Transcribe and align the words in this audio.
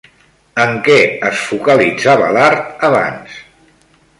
En 0.61 0.71
què 0.87 0.95
es 1.29 1.43
focalitzava 1.51 2.33
l'art 2.39 2.85
abans? 2.89 3.37